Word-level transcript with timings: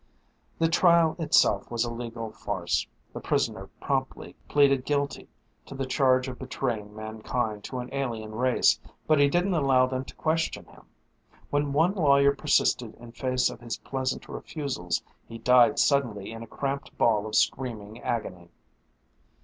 The 0.57 0.67
trial 0.67 1.15
itself 1.19 1.69
was 1.69 1.85
a 1.85 1.93
legal 1.93 2.31
farce. 2.31 2.87
The 3.13 3.19
prisoner 3.19 3.67
promptly 3.79 4.35
pleaded 4.49 4.83
guilty 4.83 5.29
to 5.67 5.75
the 5.75 5.85
charge 5.85 6.27
of 6.27 6.39
betraying 6.39 6.95
mankind 6.95 7.63
to 7.65 7.77
an 7.77 7.93
alien 7.93 8.33
race, 8.33 8.79
but 9.05 9.19
he 9.19 9.29
didn't 9.29 9.53
allow 9.53 9.85
them 9.85 10.03
to 10.05 10.15
question 10.15 10.65
him. 10.65 10.85
When 11.51 11.71
one 11.71 11.93
lawyer 11.93 12.33
persisted 12.33 12.95
in 12.95 13.11
face 13.11 13.47
of 13.51 13.61
his 13.61 13.77
pleasant 13.77 14.27
refusals, 14.27 15.03
he 15.27 15.37
died 15.37 15.77
suddenly 15.77 16.31
in 16.31 16.41
a 16.41 16.47
cramped 16.47 16.97
ball 16.97 17.27
of 17.27 17.35
screaming 17.35 18.01
agony. 18.01 18.49